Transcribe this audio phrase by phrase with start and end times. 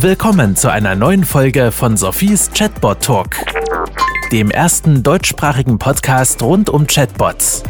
[0.00, 3.36] Willkommen zu einer neuen Folge von Sophies Chatbot Talk,
[4.30, 7.62] dem ersten deutschsprachigen Podcast rund um Chatbots.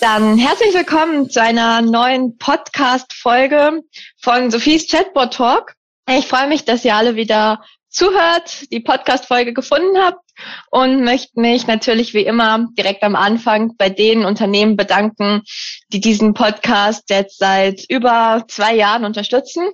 [0.00, 3.82] Dann herzlich willkommen zu einer neuen Podcast-Folge
[4.20, 5.74] von Sophies Chatbot Talk.
[6.10, 7.62] Ich freue mich, dass ihr alle wieder
[7.92, 10.18] zuhört, die Podcast-Folge gefunden habt
[10.70, 15.42] und möchte mich natürlich wie immer direkt am Anfang bei den Unternehmen bedanken,
[15.92, 19.70] die diesen Podcast jetzt seit über zwei Jahren unterstützen.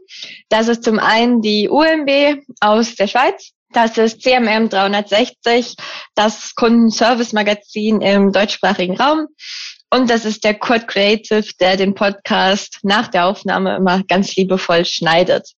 [0.48, 3.52] Das ist zum einen die UMB aus der Schweiz.
[3.72, 5.76] Das ist CMM 360,
[6.14, 9.26] das Kundenservice-Magazin im deutschsprachigen Raum.
[9.90, 14.84] Und das ist der Kurt Creative, der den Podcast nach der Aufnahme immer ganz liebevoll
[14.84, 15.52] schneidet.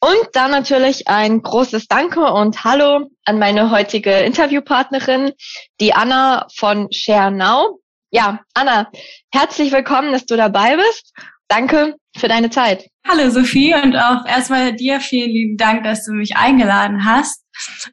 [0.00, 5.32] Und dann natürlich ein großes Danke und Hallo an meine heutige Interviewpartnerin,
[5.80, 7.78] die Anna von ShareNow.
[8.10, 8.90] Ja, Anna,
[9.32, 11.12] herzlich willkommen, dass du dabei bist.
[11.48, 12.88] Danke für deine Zeit.
[13.06, 17.44] Hallo Sophie und auch erstmal dir vielen lieben Dank, dass du mich eingeladen hast.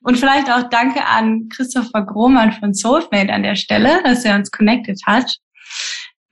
[0.01, 4.51] Und vielleicht auch danke an Christopher Grohmann von Soulmate an der Stelle, dass er uns
[4.51, 5.37] connected hat.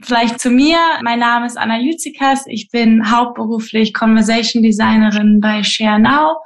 [0.04, 0.78] Vielleicht zu mir.
[1.04, 2.46] Mein Name ist Anna Jutzikas.
[2.48, 6.38] Ich bin hauptberuflich Conversation Designerin bei ShareNow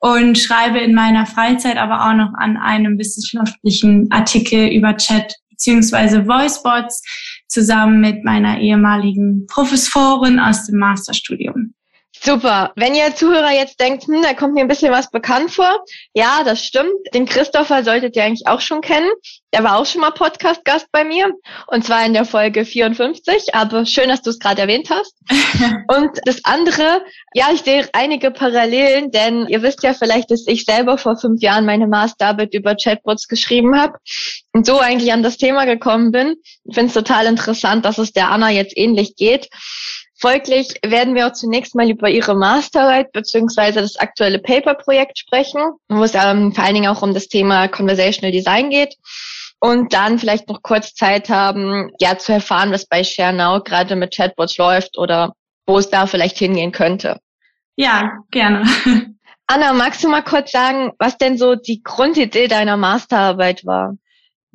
[0.00, 6.26] und schreibe in meiner Freizeit aber auch noch an einem wissenschaftlichen Artikel über Chat beziehungsweise
[6.26, 7.02] Voicebots
[7.48, 11.74] zusammen mit meiner ehemaligen Professorin aus dem Masterstudium.
[12.22, 12.72] Super.
[12.76, 15.84] Wenn ihr Zuhörer jetzt denkt, hm, da kommt mir ein bisschen was bekannt vor.
[16.12, 16.92] Ja, das stimmt.
[17.14, 19.08] Den Christopher solltet ihr eigentlich auch schon kennen.
[19.54, 21.32] Der war auch schon mal Podcast-Gast bei mir.
[21.68, 23.54] Und zwar in der Folge 54.
[23.54, 25.14] Aber schön, dass du es gerade erwähnt hast.
[25.88, 30.66] und das andere, ja, ich sehe einige Parallelen, denn ihr wisst ja vielleicht, dass ich
[30.66, 33.94] selber vor fünf Jahren meine Masterarbeit über Chatbots geschrieben habe
[34.52, 36.36] und so eigentlich an das Thema gekommen bin.
[36.64, 39.48] Ich finde es total interessant, dass es der Anna jetzt ähnlich geht.
[40.20, 46.04] Folglich werden wir auch zunächst mal über Ihre Masterarbeit beziehungsweise das aktuelle Paper-Projekt sprechen, wo
[46.04, 48.96] es ähm, vor allen Dingen auch um das Thema Conversational Design geht.
[49.60, 54.14] Und dann vielleicht noch kurz Zeit haben, ja, zu erfahren, was bei ShareNow gerade mit
[54.14, 55.32] Chatbots läuft oder
[55.66, 57.18] wo es da vielleicht hingehen könnte.
[57.76, 58.64] Ja, gerne.
[59.46, 63.96] Anna, magst du mal kurz sagen, was denn so die Grundidee deiner Masterarbeit war?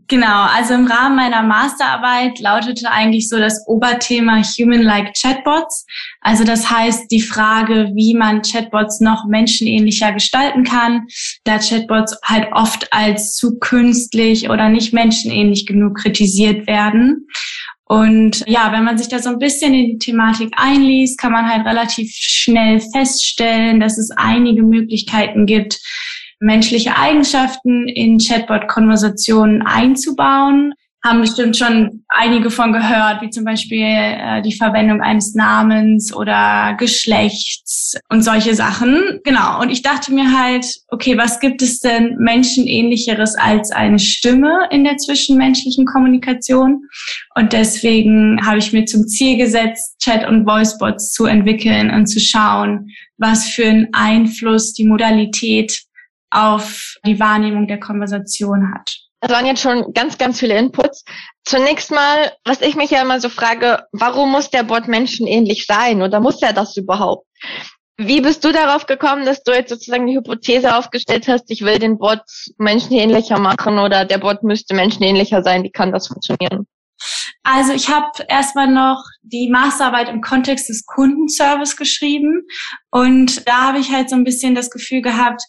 [0.07, 5.87] Genau, also im Rahmen meiner Masterarbeit lautete eigentlich so das Oberthema Human-like Chatbots.
[6.21, 11.07] Also das heißt die Frage, wie man Chatbots noch menschenähnlicher gestalten kann,
[11.43, 17.27] da Chatbots halt oft als zu künstlich oder nicht menschenähnlich genug kritisiert werden.
[17.87, 21.47] Und ja, wenn man sich da so ein bisschen in die Thematik einliest, kann man
[21.47, 25.79] halt relativ schnell feststellen, dass es einige Möglichkeiten gibt,
[26.39, 30.73] menschliche Eigenschaften in Chatbot-Konversationen einzubauen.
[31.03, 36.75] Haben bestimmt schon einige von gehört, wie zum Beispiel äh, die Verwendung eines Namens oder
[36.79, 39.19] Geschlechts und solche Sachen.
[39.23, 39.61] Genau.
[39.61, 44.83] Und ich dachte mir halt, okay, was gibt es denn Menschenähnlicheres als eine Stimme in
[44.83, 46.87] der zwischenmenschlichen Kommunikation?
[47.35, 52.19] Und deswegen habe ich mir zum Ziel gesetzt, Chat- und Voicebots zu entwickeln und zu
[52.19, 55.85] schauen, was für einen Einfluss die Modalität
[56.29, 58.97] auf die Wahrnehmung der Konversation hat.
[59.21, 61.03] Das waren jetzt schon ganz, ganz viele Inputs.
[61.45, 66.01] Zunächst mal, was ich mich ja immer so frage, warum muss der Bot menschenähnlich sein
[66.01, 67.25] oder muss er das überhaupt?
[67.97, 71.79] Wie bist du darauf gekommen, dass du jetzt sozusagen die Hypothese aufgestellt hast, ich will
[71.79, 72.21] den Bot
[72.57, 75.63] menschenähnlicher machen oder der Bot müsste menschenähnlicher sein?
[75.63, 76.67] Wie kann das funktionieren?
[77.43, 82.47] Also ich habe erstmal noch die Masterarbeit im Kontext des Kundenservice geschrieben
[82.91, 85.41] und da habe ich halt so ein bisschen das Gefühl gehabt,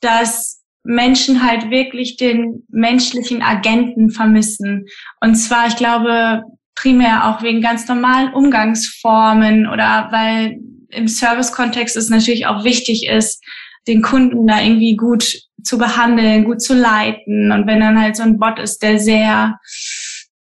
[0.00, 4.86] dass Menschen halt wirklich den menschlichen Agenten vermissen.
[5.20, 6.42] Und zwar, ich glaube,
[6.74, 10.58] primär auch wegen ganz normalen Umgangsformen oder weil
[10.90, 13.42] im Service-Kontext es natürlich auch wichtig ist,
[13.88, 17.50] den Kunden da irgendwie gut zu behandeln, gut zu leiten.
[17.50, 19.58] Und wenn dann halt so ein Bot ist, der sehr,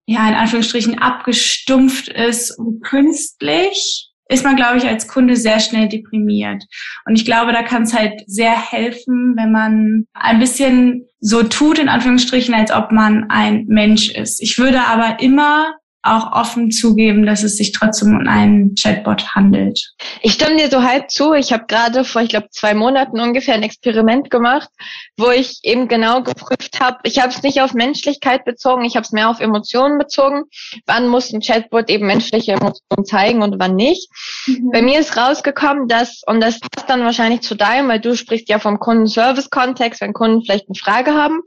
[0.05, 5.87] ja, in Anführungsstrichen abgestumpft ist und künstlich, ist man, glaube ich, als Kunde sehr schnell
[5.87, 6.63] deprimiert.
[7.05, 11.79] Und ich glaube, da kann es halt sehr helfen, wenn man ein bisschen so tut,
[11.79, 14.41] in Anführungsstrichen, als ob man ein Mensch ist.
[14.41, 15.75] Ich würde aber immer
[16.07, 19.79] auch offen zugeben, dass es sich trotzdem um einen Chatbot handelt.
[20.21, 21.33] Ich stimme dir so halb zu.
[21.33, 24.69] Ich habe gerade vor, ich glaube, zwei Monaten ungefähr ein Experiment gemacht,
[25.17, 26.97] wo ich eben genau geprüft habe.
[27.03, 30.43] Ich habe es nicht auf Menschlichkeit bezogen, ich habe es mehr auf Emotionen bezogen.
[30.85, 34.09] Wann muss ein Chatbot eben menschliche Emotionen zeigen und wann nicht?
[34.47, 34.71] Mhm.
[34.71, 38.49] Bei mir ist rausgekommen, dass, und das passt dann wahrscheinlich zu deinem, weil du sprichst
[38.49, 41.41] ja vom Kundenservice-Kontext, wenn Kunden vielleicht eine Frage haben,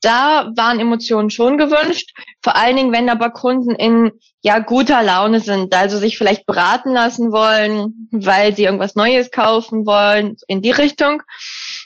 [0.00, 2.10] da waren Emotionen schon gewünscht.
[2.42, 4.10] Vor allen Dingen, wenn aber Kunden in
[4.42, 9.86] ja guter Laune sind, also sich vielleicht beraten lassen wollen, weil sie irgendwas Neues kaufen
[9.86, 11.22] wollen, in die Richtung.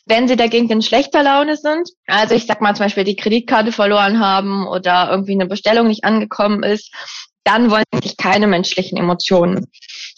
[0.06, 3.72] Wenn sie dagegen in schlechter Laune sind, also ich sag mal zum Beispiel die Kreditkarte
[3.72, 6.92] verloren haben oder irgendwie eine Bestellung nicht angekommen ist,
[7.44, 9.66] dann wollen sich keine menschlichen Emotionen.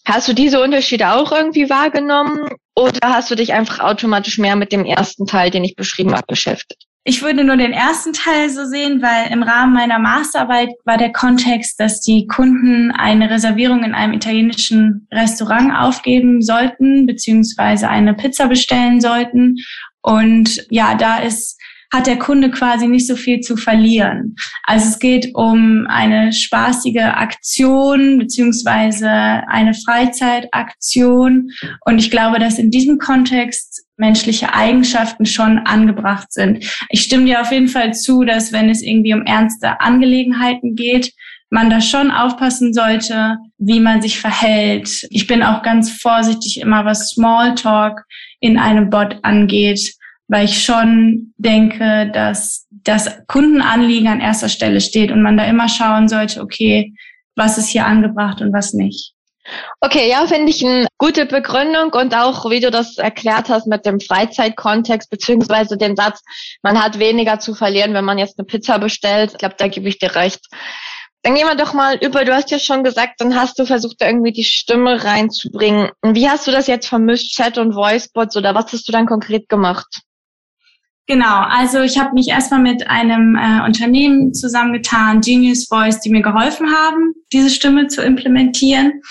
[0.05, 4.73] Hast du diese Unterschiede auch irgendwie wahrgenommen oder hast du dich einfach automatisch mehr mit
[4.73, 6.87] dem ersten Teil, den ich beschrieben habe, beschäftigt?
[7.04, 11.10] Ich würde nur den ersten Teil so sehen, weil im Rahmen meiner Masterarbeit war der
[11.12, 18.46] Kontext, dass die Kunden eine Reservierung in einem italienischen Restaurant aufgeben sollten, beziehungsweise eine Pizza
[18.46, 19.56] bestellen sollten.
[20.00, 21.58] Und ja, da ist
[21.93, 24.34] hat der Kunde quasi nicht so viel zu verlieren.
[24.62, 31.50] Also es geht um eine spaßige Aktion beziehungsweise eine Freizeitaktion.
[31.84, 33.71] Und ich glaube, dass in diesem Kontext
[34.02, 36.64] menschliche Eigenschaften schon angebracht sind.
[36.90, 41.12] Ich stimme dir auf jeden Fall zu, dass wenn es irgendwie um ernste Angelegenheiten geht,
[41.50, 44.90] man da schon aufpassen sollte, wie man sich verhält.
[45.10, 48.04] Ich bin auch ganz vorsichtig immer, was Smalltalk
[48.40, 49.94] in einem Bot angeht
[50.28, 55.69] weil ich schon denke, dass das Kundenanliegen an erster Stelle steht und man da immer
[55.69, 56.94] schauen sollte, okay,
[57.37, 59.11] was ist hier angebracht und was nicht.
[59.80, 63.84] Okay, ja, finde ich eine gute Begründung und auch, wie du das erklärt hast mit
[63.84, 66.22] dem Freizeitkontext, beziehungsweise den Satz,
[66.62, 69.32] man hat weniger zu verlieren, wenn man jetzt eine Pizza bestellt.
[69.32, 70.46] Ich glaube, da gebe ich dir recht.
[71.22, 74.00] Dann gehen wir doch mal über, du hast ja schon gesagt, dann hast du versucht,
[74.00, 75.90] irgendwie die Stimme reinzubringen.
[76.02, 79.48] Wie hast du das jetzt vermischt, Chat und Voicebots oder was hast du dann konkret
[79.48, 80.02] gemacht?
[81.08, 86.22] Genau, also ich habe mich erstmal mit einem äh, Unternehmen zusammengetan, Genius Voice, die mir
[86.22, 89.02] geholfen haben, diese Stimme zu implementieren.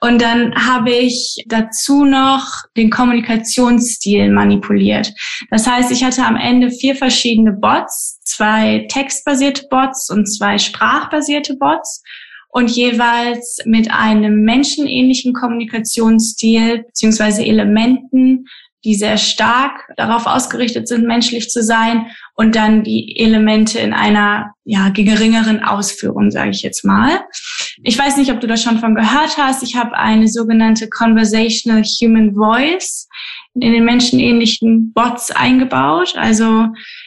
[0.00, 2.46] Und dann habe ich dazu noch
[2.76, 5.12] den Kommunikationsstil manipuliert.
[5.50, 11.56] Das heißt, ich hatte am Ende vier verschiedene Bots, zwei textbasierte Bots und zwei sprachbasierte
[11.56, 12.02] Bots
[12.48, 18.46] und jeweils mit einem menschenähnlichen Kommunikationsstil beziehungsweise Elementen
[18.84, 24.54] die sehr stark darauf ausgerichtet sind, menschlich zu sein und dann die Elemente in einer
[24.64, 27.24] ja geringeren Ausführung, sage ich jetzt mal.
[27.82, 29.62] Ich weiß nicht, ob du das schon von gehört hast.
[29.62, 33.08] Ich habe eine sogenannte Conversational Human Voice
[33.54, 36.14] in den menschenähnlichen Bots eingebaut.
[36.16, 36.66] Also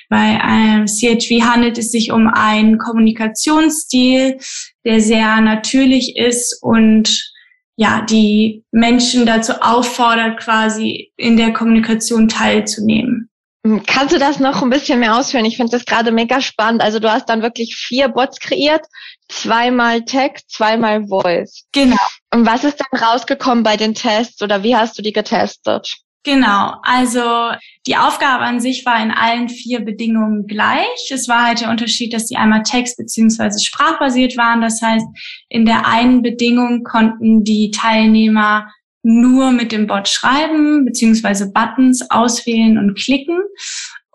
[0.09, 4.37] bei einem CHV handelt es sich um einen Kommunikationsstil,
[4.85, 7.33] der sehr natürlich ist und
[7.77, 13.29] ja, die Menschen dazu auffordert, quasi in der Kommunikation teilzunehmen.
[13.65, 15.45] Hm, kannst du das noch ein bisschen mehr ausführen?
[15.45, 16.81] Ich finde das gerade mega spannend.
[16.81, 18.85] Also du hast dann wirklich vier Bots kreiert,
[19.29, 21.65] zweimal Text, zweimal Voice.
[21.71, 21.97] Genau.
[22.33, 25.97] Und was ist dann rausgekommen bei den Tests oder wie hast du die getestet?
[26.23, 27.51] Genau, also
[27.85, 31.09] die Aufgabe an sich war in allen vier Bedingungen gleich.
[31.09, 34.59] Es war halt der Unterschied, dass die einmal text- beziehungsweise sprachbasiert waren.
[34.59, 35.05] Das heißt,
[35.47, 38.67] in der einen Bedingung konnten die Teilnehmer
[39.03, 43.39] nur mit dem Bot schreiben beziehungsweise Buttons auswählen und klicken.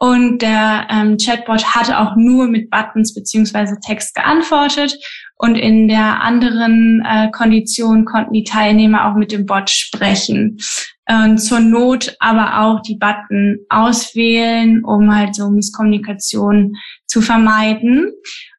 [0.03, 4.99] Und der ähm, Chatbot hatte auch nur mit Buttons beziehungsweise Text geantwortet.
[5.37, 10.59] Und in der anderen äh, Kondition konnten die Teilnehmer auch mit dem Bot sprechen
[11.07, 16.75] äh, zur Not aber auch die Button auswählen, um halt so Misskommunikation
[17.07, 18.11] zu vermeiden.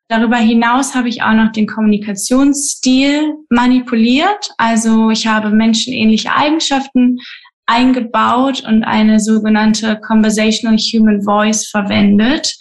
[0.08, 4.52] Darüber hinaus habe ich auch noch den Kommunikationsstil manipuliert.
[4.58, 7.18] Also ich habe menschenähnliche Eigenschaften
[7.66, 12.56] eingebaut und eine sogenannte Conversational Human Voice verwendet.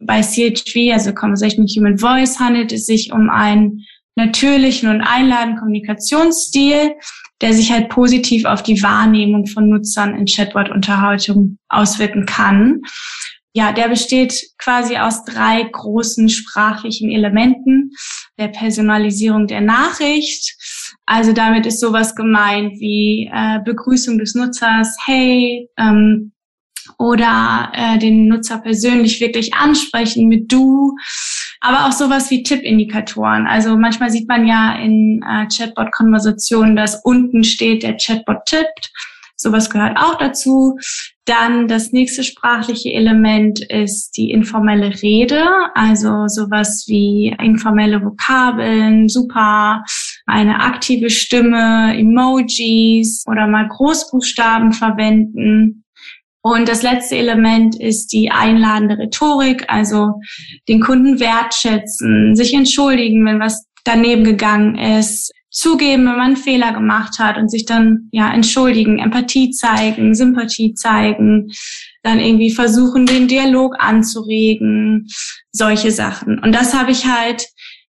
[0.00, 3.84] Bei CHV, also Conversational Human Voice, handelt es sich um einen
[4.16, 6.92] natürlichen und einladenden Kommunikationsstil,
[7.40, 12.82] der sich halt positiv auf die Wahrnehmung von Nutzern in Chatbot-Unterhaltung auswirken kann.
[13.54, 17.92] Ja, der besteht quasi aus drei großen sprachlichen Elementen.
[18.38, 20.56] Der Personalisierung der Nachricht.
[21.10, 26.32] Also damit ist sowas gemeint wie äh, Begrüßung des Nutzers, hey, ähm,
[26.98, 30.94] oder äh, den Nutzer persönlich wirklich ansprechen mit du,
[31.62, 33.46] aber auch sowas wie Tippindikatoren.
[33.46, 38.92] Also manchmal sieht man ja in äh, Chatbot-Konversationen, dass unten steht, der Chatbot tippt.
[39.34, 40.76] Sowas gehört auch dazu.
[41.24, 49.84] Dann das nächste sprachliche Element ist die informelle Rede, also sowas wie informelle Vokabeln, super,
[50.28, 55.84] eine aktive Stimme, Emojis oder mal Großbuchstaben verwenden.
[56.42, 60.20] Und das letzte Element ist die einladende Rhetorik, also
[60.68, 66.72] den Kunden wertschätzen, sich entschuldigen, wenn was daneben gegangen ist, zugeben, wenn man einen Fehler
[66.72, 71.50] gemacht hat und sich dann ja entschuldigen, Empathie zeigen, Sympathie zeigen,
[72.02, 75.08] dann irgendwie versuchen, den Dialog anzuregen,
[75.50, 76.38] solche Sachen.
[76.38, 77.46] Und das habe ich halt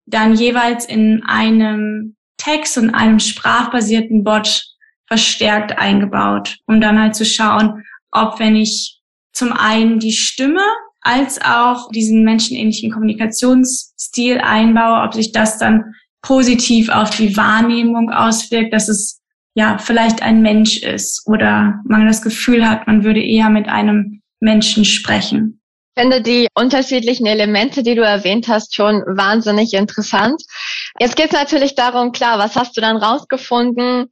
[0.07, 4.65] dann jeweils in einem Text und einem sprachbasierten Bot
[5.07, 9.01] verstärkt eingebaut, um dann halt zu schauen, ob wenn ich
[9.33, 10.63] zum einen die Stimme
[11.01, 18.73] als auch diesen menschenähnlichen Kommunikationsstil einbaue, ob sich das dann positiv auf die Wahrnehmung auswirkt,
[18.73, 19.21] dass es
[19.55, 24.23] ja vielleicht ein Mensch ist oder man das Gefühl hat, man würde eher mit einem
[24.41, 25.58] Menschen sprechen.
[25.99, 30.41] Ich finde die unterschiedlichen Elemente, die du erwähnt hast, schon wahnsinnig interessant.
[31.01, 34.07] Jetzt geht es natürlich darum, klar, was hast du dann rausgefunden?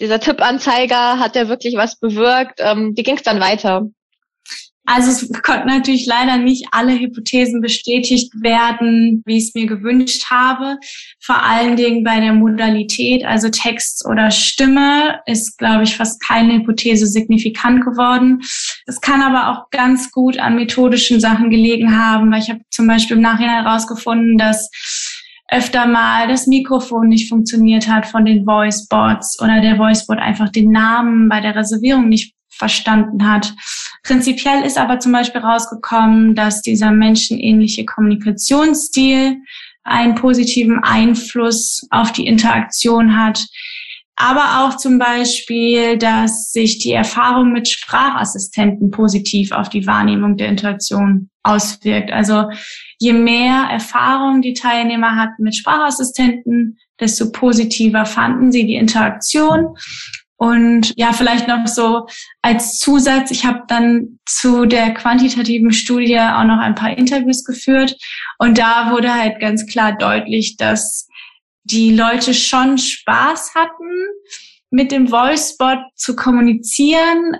[0.00, 2.60] Dieser Tippanzeiger hat ja wirklich was bewirkt.
[2.60, 3.82] Ähm, wie ging es dann weiter?
[4.86, 10.30] Also es konnten natürlich leider nicht alle Hypothesen bestätigt werden, wie ich es mir gewünscht
[10.30, 10.78] habe.
[11.20, 16.54] Vor allen Dingen bei der Modalität, also Text oder Stimme, ist, glaube ich, fast keine
[16.54, 18.40] Hypothese signifikant geworden.
[18.86, 22.86] Es kann aber auch ganz gut an methodischen Sachen gelegen haben, weil ich habe zum
[22.86, 24.70] Beispiel im Nachhinein herausgefunden, dass
[25.48, 30.70] öfter mal das Mikrofon nicht funktioniert hat von den Voicebots oder der Voicebot einfach den
[30.70, 33.54] Namen bei der Reservierung nicht verstanden hat.
[34.02, 39.36] Prinzipiell ist aber zum Beispiel rausgekommen, dass dieser menschenähnliche Kommunikationsstil
[39.84, 43.46] einen positiven Einfluss auf die Interaktion hat.
[44.16, 50.48] Aber auch zum Beispiel, dass sich die Erfahrung mit Sprachassistenten positiv auf die Wahrnehmung der
[50.48, 52.10] Interaktion auswirkt.
[52.10, 52.48] Also
[52.98, 59.76] je mehr Erfahrung die Teilnehmer hatten mit Sprachassistenten, desto positiver fanden sie die Interaktion
[60.36, 62.06] und ja, vielleicht noch so
[62.42, 67.96] als Zusatz, ich habe dann zu der quantitativen Studie auch noch ein paar Interviews geführt
[68.38, 71.08] und da wurde halt ganz klar deutlich, dass
[71.64, 73.90] die Leute schon Spaß hatten,
[74.70, 77.36] mit dem Voicebot zu kommunizieren,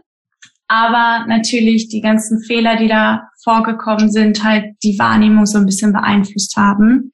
[0.69, 5.93] aber natürlich die ganzen Fehler, die da vorgekommen sind, halt die Wahrnehmung so ein bisschen
[5.93, 7.13] beeinflusst haben.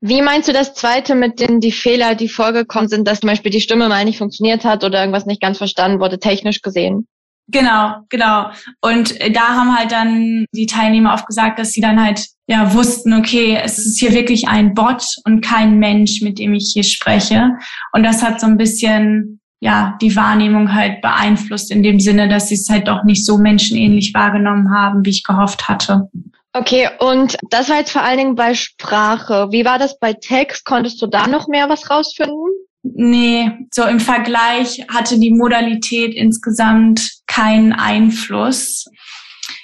[0.00, 3.50] Wie meinst du das zweite mit den die Fehler, die vorgekommen sind, dass zum Beispiel
[3.50, 7.06] die Stimme mal nicht funktioniert hat oder irgendwas nicht ganz verstanden wurde, technisch gesehen?
[7.48, 8.50] Genau, genau.
[8.80, 13.12] Und da haben halt dann die Teilnehmer oft gesagt, dass sie dann halt ja wussten,
[13.14, 17.52] okay, es ist hier wirklich ein Bot und kein Mensch, mit dem ich hier spreche.
[17.92, 22.48] Und das hat so ein bisschen ja die Wahrnehmung halt beeinflusst in dem Sinne, dass
[22.48, 26.08] sie es halt doch nicht so menschenähnlich wahrgenommen haben, wie ich gehofft hatte.
[26.56, 29.48] Okay, und das war jetzt vor allen Dingen bei Sprache.
[29.50, 30.64] Wie war das bei Text?
[30.64, 32.46] Konntest du da noch mehr was rausfinden?
[32.84, 38.84] Nee, so im Vergleich hatte die Modalität insgesamt keinen Einfluss.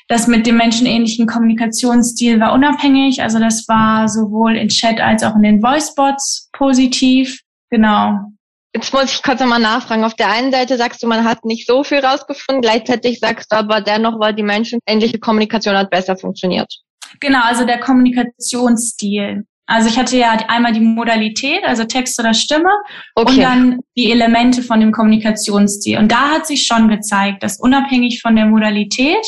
[0.08, 3.22] Das mit dem menschenähnlichen Kommunikationsstil war unabhängig.
[3.22, 7.40] Also das war sowohl in Chat als auch in den Voicebots positiv.
[7.70, 8.32] Genau.
[8.74, 10.04] Jetzt muss ich kurz nochmal nachfragen.
[10.04, 13.56] Auf der einen Seite sagst du, man hat nicht so viel rausgefunden, gleichzeitig sagst du
[13.56, 16.72] aber dennoch, weil die menschenähnliche Kommunikation hat besser funktioniert.
[17.18, 19.44] Genau, also der Kommunikationsstil.
[19.66, 22.70] Also ich hatte ja einmal die Modalität, also Text oder Stimme,
[23.14, 23.32] okay.
[23.32, 25.98] und dann die Elemente von dem Kommunikationsstil.
[25.98, 29.24] Und da hat sich schon gezeigt, dass unabhängig von der Modalität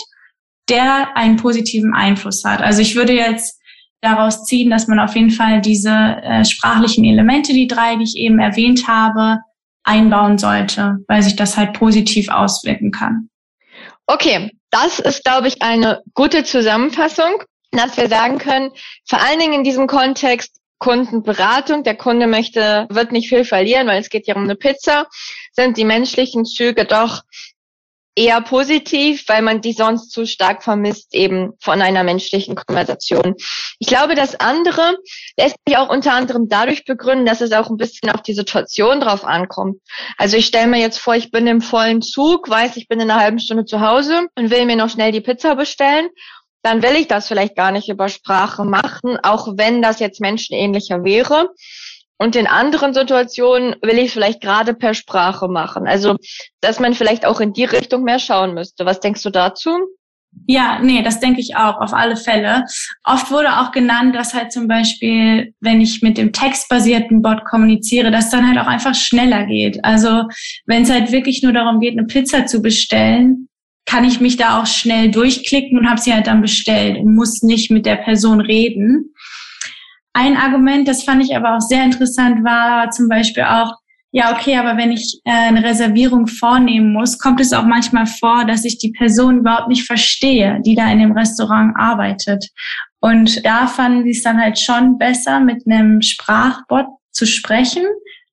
[0.69, 2.61] der einen positiven Einfluss hat.
[2.61, 3.61] Also ich würde jetzt
[4.03, 8.17] daraus ziehen, dass man auf jeden Fall diese äh, sprachlichen Elemente, die drei, die ich
[8.17, 9.39] eben erwähnt habe,
[9.85, 13.29] einbauen sollte, weil sich das halt positiv auswirken kann.
[14.07, 18.71] Okay, das ist, glaube ich, eine gute Zusammenfassung, dass wir sagen können,
[19.09, 24.01] vor allen Dingen in diesem Kontext Kundenberatung, der Kunde möchte, wird nicht viel verlieren, weil
[24.01, 25.07] es geht ja um eine Pizza,
[25.53, 27.23] sind die menschlichen Züge doch
[28.15, 33.35] eher positiv, weil man die sonst zu stark vermisst eben von einer menschlichen Konversation.
[33.79, 34.97] Ich glaube, das andere
[35.39, 39.01] lässt sich auch unter anderem dadurch begründen, dass es auch ein bisschen auf die Situation
[39.01, 39.81] drauf ankommt.
[40.19, 43.11] Also ich stelle mir jetzt vor, ich bin im vollen Zug, weiß, ich bin in
[43.11, 46.09] einer halben Stunde zu Hause und will mir noch schnell die Pizza bestellen.
[46.63, 51.03] Dann will ich das vielleicht gar nicht über Sprache machen, auch wenn das jetzt menschenähnlicher
[51.03, 51.51] wäre.
[52.23, 55.89] Und in anderen Situationen will ich vielleicht gerade per Sprache machen.
[55.89, 56.15] Also,
[56.61, 58.87] dass man vielleicht auch in die Richtung mehr schauen müsste.
[58.87, 59.71] Was denkst du dazu?
[60.47, 62.65] Ja, nee, das denke ich auch, auf alle Fälle.
[63.03, 68.13] Oft wurde auch genannt, dass halt zum Beispiel, wenn ich mit dem textbasierten Bot kommuniziere,
[68.13, 69.85] dass dann halt auch einfach schneller geht.
[69.85, 70.23] Also
[70.67, 73.49] wenn es halt wirklich nur darum geht, eine Pizza zu bestellen,
[73.85, 77.43] kann ich mich da auch schnell durchklicken und habe sie halt dann bestellt und muss
[77.43, 79.12] nicht mit der Person reden.
[80.15, 83.75] Ein Argument, das fand ich aber auch sehr interessant, war zum Beispiel auch,
[84.11, 88.45] ja, okay, aber wenn ich äh, eine Reservierung vornehmen muss, kommt es auch manchmal vor,
[88.45, 92.51] dass ich die Person überhaupt nicht verstehe, die da in dem Restaurant arbeitet.
[93.01, 97.85] Und da fanden sie es dann halt schon besser, mit einem Sprachbot zu sprechen,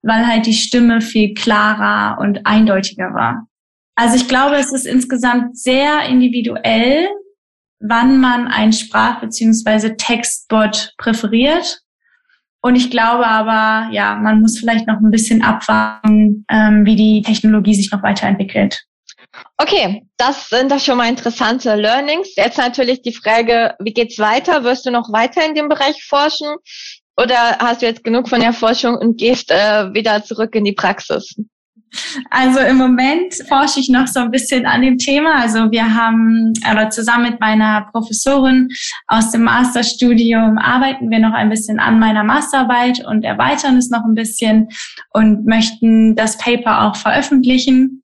[0.02, 3.48] weil halt die Stimme viel klarer und eindeutiger war.
[3.96, 7.08] Also ich glaube, es ist insgesamt sehr individuell,
[7.80, 9.96] wann man ein Sprach- bzw.
[9.98, 11.82] Textbot präferiert.
[12.62, 17.22] Und ich glaube aber, ja, man muss vielleicht noch ein bisschen abwarten, ähm, wie die
[17.22, 18.84] Technologie sich noch weiterentwickelt.
[19.58, 22.36] Okay, das sind doch schon mal interessante Learnings.
[22.36, 24.64] Jetzt natürlich die Frage, wie geht's weiter?
[24.64, 26.48] Wirst du noch weiter in dem Bereich forschen?
[27.16, 30.74] Oder hast du jetzt genug von der Forschung und gehst äh, wieder zurück in die
[30.74, 31.36] Praxis?
[32.30, 35.42] Also im Moment forsche ich noch so ein bisschen an dem Thema.
[35.42, 38.70] Also wir haben, aber zusammen mit meiner Professorin
[39.08, 44.04] aus dem Masterstudium arbeiten wir noch ein bisschen an meiner Masterarbeit und erweitern es noch
[44.06, 44.70] ein bisschen
[45.14, 48.04] und möchten das Paper auch veröffentlichen.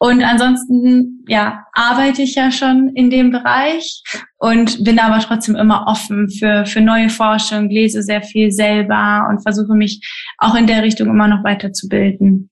[0.00, 4.02] Und ansonsten, ja, arbeite ich ja schon in dem Bereich
[4.38, 9.42] und bin aber trotzdem immer offen für, für neue Forschung, lese sehr viel selber und
[9.42, 10.00] versuche mich
[10.38, 12.48] auch in der Richtung immer noch weiterzubilden.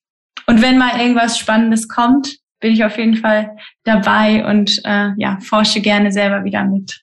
[0.47, 5.39] Und wenn mal irgendwas Spannendes kommt, bin ich auf jeden Fall dabei und äh, ja,
[5.41, 7.03] forsche gerne selber wieder mit.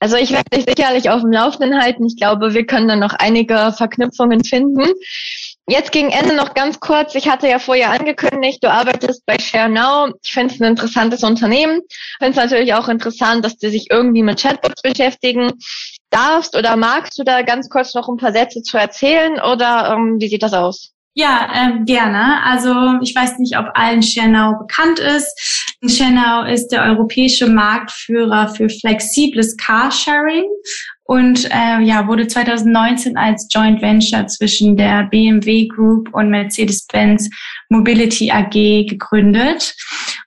[0.00, 2.06] Also ich werde dich sicherlich auf dem Laufenden halten.
[2.06, 4.84] Ich glaube, wir können dann noch einige Verknüpfungen finden.
[5.66, 7.14] Jetzt gegen Ende noch ganz kurz.
[7.14, 10.10] Ich hatte ja vorher angekündigt, du arbeitest bei ShareNow.
[10.22, 11.80] Ich finde es ein interessantes Unternehmen.
[11.88, 15.52] Ich finde es natürlich auch interessant, dass du dich irgendwie mit Chatbots beschäftigen
[16.10, 20.16] darfst oder magst du da ganz kurz noch ein paar Sätze zu erzählen oder ähm,
[20.20, 20.93] wie sieht das aus?
[21.16, 22.42] Ja, ähm, gerne.
[22.42, 25.76] Also ich weiß nicht, ob allen Schernau bekannt ist.
[25.86, 30.44] Schernau ist der europäische Marktführer für flexibles Carsharing
[31.04, 37.30] und äh, ja, wurde 2019 als Joint Venture zwischen der BMW Group und Mercedes-Benz
[37.68, 39.76] Mobility AG gegründet.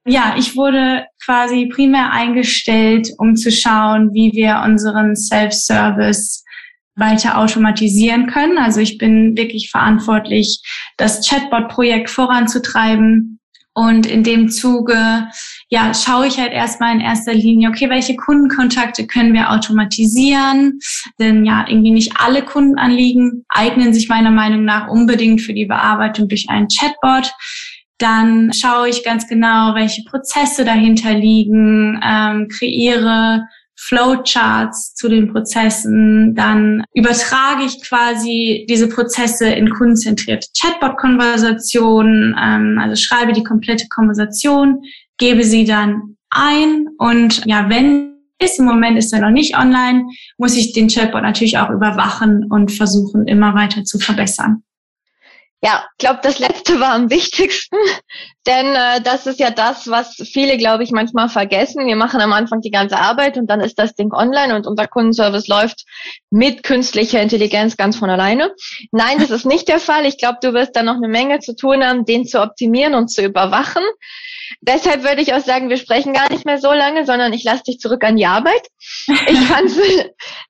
[0.06, 6.46] Ja, ich wurde quasi primär eingestellt, um zu schauen, wie wir unseren Self-Service
[6.98, 8.58] weiter automatisieren können.
[8.58, 10.62] Also ich bin wirklich verantwortlich,
[10.98, 13.40] das Chatbot-Projekt voranzutreiben.
[13.74, 15.28] Und in dem Zuge,
[15.70, 20.80] ja, schaue ich halt erstmal in erster Linie, okay, welche Kundenkontakte können wir automatisieren?
[21.20, 26.28] Denn ja, irgendwie nicht alle Kundenanliegen eignen sich meiner Meinung nach unbedingt für die Bearbeitung
[26.28, 27.32] durch einen Chatbot.
[28.00, 33.44] Dann schaue ich ganz genau, welche Prozesse dahinter liegen, ähm, kreiere
[33.78, 42.96] Flowcharts zu den Prozessen, dann übertrage ich quasi diese Prozesse in kundenzentrierte Chatbot-Konversationen, ähm, also
[42.96, 44.82] schreibe die komplette Konversation,
[45.18, 48.08] gebe sie dann ein und ja, wenn
[48.40, 50.06] ist im Moment ist er noch nicht online,
[50.38, 54.64] muss ich den Chatbot natürlich auch überwachen und versuchen, immer weiter zu verbessern.
[55.64, 57.78] Ja, ich glaube, das letzte war am wichtigsten,
[58.48, 61.88] denn äh, das ist ja das, was viele, glaube ich, manchmal vergessen.
[61.88, 64.88] Wir machen am Anfang die ganze Arbeit und dann ist das Ding online und unser
[64.88, 65.86] Kundenservice läuft
[66.30, 68.54] mit künstlicher Intelligenz ganz von alleine.
[68.92, 70.06] Nein, das ist nicht der Fall.
[70.06, 73.10] Ich glaube, du wirst da noch eine Menge zu tun haben, den zu optimieren und
[73.10, 73.84] zu überwachen.
[74.62, 77.64] Deshalb würde ich auch sagen, wir sprechen gar nicht mehr so lange, sondern ich lasse
[77.64, 78.68] dich zurück an die Arbeit.
[79.08, 79.78] Ich fand es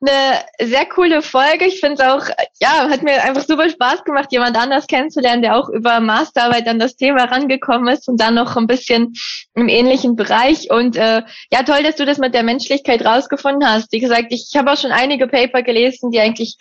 [0.01, 1.65] eine sehr coole Folge.
[1.65, 2.27] Ich finde es auch,
[2.59, 6.79] ja, hat mir einfach super Spaß gemacht, jemand anders kennenzulernen, der auch über Masterarbeit an
[6.79, 9.13] das Thema rangekommen ist und dann noch ein bisschen
[9.55, 10.69] im ähnlichen Bereich.
[10.69, 13.91] Und äh, ja, toll, dass du das mit der Menschlichkeit rausgefunden hast.
[13.91, 16.57] Wie gesagt, ich, ich habe auch schon einige Paper gelesen, die eigentlich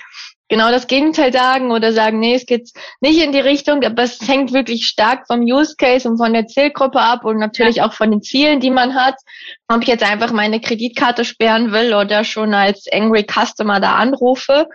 [0.49, 4.27] genau das Gegenteil sagen oder sagen, nee, es geht nicht in die Richtung, aber es
[4.27, 8.11] hängt wirklich stark vom Use Case und von der Zielgruppe ab und natürlich auch von
[8.11, 9.17] den Zielen, die man hat.
[9.69, 14.67] Ob ich jetzt einfach meine Kreditkarte sperren will oder schon als Angry Customer da anrufe.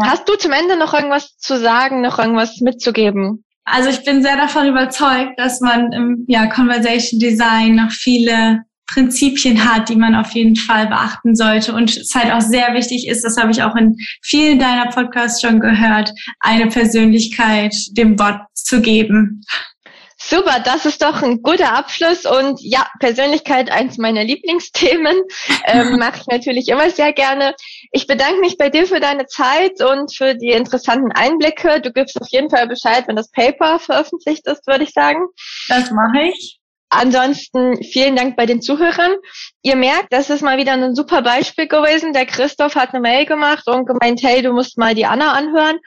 [0.00, 0.10] Ja.
[0.10, 3.44] Hast du zum Ende noch irgendwas zu sagen, noch irgendwas mitzugeben?
[3.64, 9.64] Also ich bin sehr davon überzeugt, dass man im ja, Conversation Design noch viele Prinzipien
[9.64, 11.72] hat, die man auf jeden Fall beachten sollte.
[11.72, 15.40] Und es halt auch sehr wichtig ist, das habe ich auch in vielen deiner Podcasts
[15.40, 19.42] schon gehört, eine Persönlichkeit dem Bot zu geben.
[20.22, 25.16] Super, das ist doch ein guter Abschluss und ja, Persönlichkeit eins meiner Lieblingsthemen,
[25.64, 27.54] ähm, mache ich natürlich immer sehr gerne.
[27.90, 31.80] Ich bedanke mich bei dir für deine Zeit und für die interessanten Einblicke.
[31.80, 35.26] Du gibst auf jeden Fall Bescheid, wenn das Paper veröffentlicht ist, würde ich sagen.
[35.68, 36.59] Das mache ich.
[36.90, 39.12] Ansonsten vielen Dank bei den Zuhörern.
[39.62, 42.12] Ihr merkt, das ist mal wieder ein super Beispiel gewesen.
[42.12, 45.78] Der Christoph hat eine Mail gemacht und gemeint, hey, du musst mal die Anna anhören.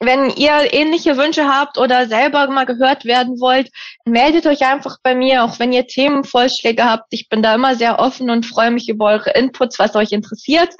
[0.00, 3.68] Wenn ihr ähnliche Wünsche habt oder selber mal gehört werden wollt,
[4.04, 7.08] meldet euch einfach bei mir, auch wenn ihr Themenvorschläge habt.
[7.10, 10.74] Ich bin da immer sehr offen und freue mich über eure Inputs, was euch interessiert.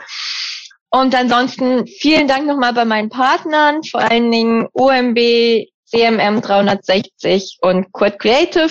[0.90, 5.18] Und ansonsten vielen Dank nochmal bei meinen Partnern, vor allen Dingen UMB,
[5.90, 8.70] CMM 360 und Quid Creative.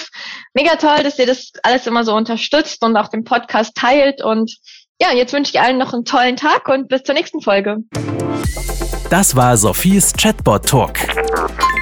[0.53, 4.23] Mega toll, dass ihr das alles immer so unterstützt und auch den Podcast teilt.
[4.23, 4.55] Und
[5.01, 7.77] ja, jetzt wünsche ich allen noch einen tollen Tag und bis zur nächsten Folge.
[9.09, 10.99] Das war Sophies Chatbot Talk.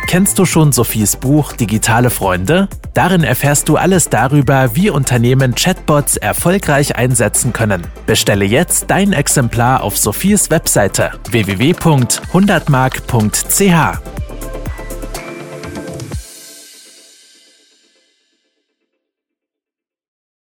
[0.07, 2.69] Kennst du schon Sophies Buch Digitale Freunde?
[2.93, 7.87] Darin erfährst du alles darüber, wie Unternehmen Chatbots erfolgreich einsetzen können.
[8.05, 14.24] Bestelle jetzt dein Exemplar auf Sophies Webseite www.100mark.ch.